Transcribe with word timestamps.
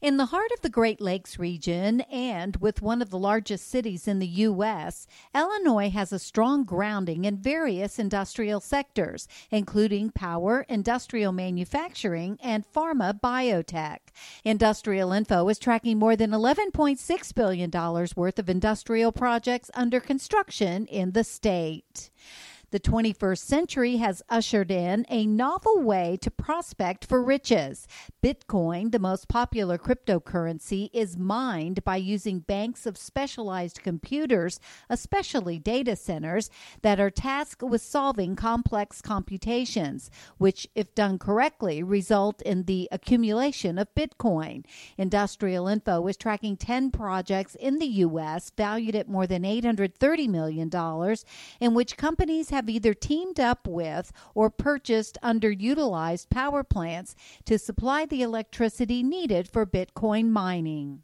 In 0.00 0.16
the 0.16 0.26
heart 0.26 0.50
of 0.52 0.62
the 0.62 0.70
Great 0.70 0.98
Lakes 0.98 1.38
region 1.38 2.00
and 2.10 2.56
with 2.56 2.80
one 2.80 3.02
of 3.02 3.10
the 3.10 3.18
largest 3.18 3.68
cities 3.68 4.08
in 4.08 4.18
the 4.18 4.26
U.S., 4.26 5.06
Illinois 5.34 5.90
has 5.90 6.10
a 6.10 6.18
strong 6.18 6.64
grounding 6.64 7.26
in 7.26 7.36
various 7.36 7.98
industrial 7.98 8.60
sectors, 8.60 9.28
including 9.50 10.10
power, 10.10 10.64
industrial 10.70 11.32
manufacturing, 11.32 12.38
and 12.42 12.64
pharma 12.72 13.20
biotech. 13.20 13.98
Industrial 14.42 15.12
Info 15.12 15.46
is 15.50 15.58
tracking 15.58 15.98
more 15.98 16.16
than 16.16 16.30
$11.6 16.30 17.34
billion 17.34 17.70
worth 18.16 18.38
of 18.38 18.48
industrial 18.48 19.12
projects 19.12 19.70
under 19.74 20.00
construction 20.00 20.86
in 20.86 21.12
the 21.12 21.24
state. 21.24 22.08
The 22.72 22.78
21st 22.78 23.38
century 23.38 23.96
has 23.96 24.22
ushered 24.28 24.70
in 24.70 25.04
a 25.08 25.26
novel 25.26 25.80
way 25.80 26.16
to 26.22 26.30
prospect 26.30 27.04
for 27.04 27.20
riches. 27.20 27.88
Bitcoin, 28.22 28.92
the 28.92 29.00
most 29.00 29.26
popular 29.26 29.76
cryptocurrency, 29.76 30.88
is 30.92 31.16
mined 31.16 31.82
by 31.82 31.96
using 31.96 32.38
banks 32.38 32.86
of 32.86 32.96
specialized 32.96 33.82
computers, 33.82 34.60
especially 34.88 35.58
data 35.58 35.96
centers, 35.96 36.48
that 36.82 37.00
are 37.00 37.10
tasked 37.10 37.64
with 37.64 37.82
solving 37.82 38.36
complex 38.36 39.02
computations, 39.02 40.08
which, 40.38 40.68
if 40.76 40.94
done 40.94 41.18
correctly, 41.18 41.82
result 41.82 42.40
in 42.42 42.66
the 42.66 42.88
accumulation 42.92 43.78
of 43.78 43.92
Bitcoin. 43.96 44.64
Industrial 44.96 45.66
Info 45.66 46.06
is 46.06 46.16
tracking 46.16 46.56
10 46.56 46.92
projects 46.92 47.56
in 47.56 47.80
the 47.80 47.86
U.S. 47.86 48.52
valued 48.56 48.94
at 48.94 49.08
more 49.08 49.26
than 49.26 49.42
$830 49.42 50.28
million, 50.28 50.70
in 51.58 51.74
which 51.74 51.96
companies 51.96 52.50
have 52.50 52.59
have 52.60 52.68
either 52.68 52.92
teamed 52.92 53.40
up 53.40 53.66
with 53.66 54.12
or 54.34 54.50
purchased 54.50 55.16
underutilized 55.22 56.28
power 56.28 56.62
plants 56.62 57.16
to 57.46 57.58
supply 57.58 58.04
the 58.04 58.20
electricity 58.20 59.02
needed 59.02 59.48
for 59.48 59.64
Bitcoin 59.64 60.28
mining. 60.28 61.02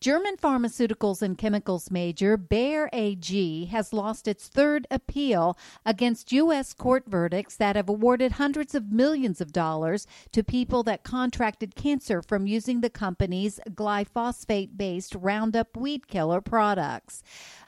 German 0.00 0.36
pharmaceuticals 0.36 1.22
and 1.22 1.38
chemicals 1.38 1.90
major 1.90 2.36
Bayer 2.36 2.90
AG 2.92 3.64
has 3.66 3.92
lost 3.92 4.28
its 4.28 4.48
third 4.48 4.86
appeal 4.90 5.56
against 5.86 6.32
U.S. 6.32 6.74
court 6.74 7.04
verdicts 7.06 7.56
that 7.56 7.76
have 7.76 7.88
awarded 7.88 8.32
hundreds 8.32 8.74
of 8.74 8.92
millions 8.92 9.40
of 9.40 9.52
dollars 9.52 10.06
to 10.32 10.44
people 10.44 10.82
that 10.82 11.04
contracted 11.04 11.74
cancer 11.74 12.20
from 12.20 12.46
using 12.46 12.82
the 12.82 12.90
company's 12.90 13.58
glyphosate 13.70 14.76
based 14.76 15.14
Roundup 15.14 15.76
weed 15.76 16.06
killer 16.06 16.42
products. 16.42 17.22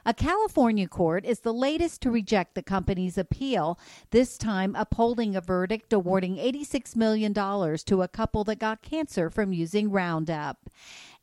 A 0.05 0.13
California 0.15 0.87
court 0.87 1.25
is 1.25 1.41
the 1.41 1.55
latest 1.55 2.01
to 2.03 2.11
reject 2.11 2.55
the 2.55 2.63
company's 2.63 3.19
appeal, 3.19 3.79
this 4.11 4.37
time 4.37 4.77
upholding 4.77 5.35
a 5.35 5.41
verdict 5.41 5.93
awarding 5.93 6.37
$86 6.37 6.95
million 6.95 7.33
to 7.35 8.03
a 8.03 8.09
couple 8.09 8.45
that 8.45 8.59
got 8.59 8.83
cancer 8.83 9.31
from 9.31 9.53
using 9.53 9.91
Roundup. 9.91 10.71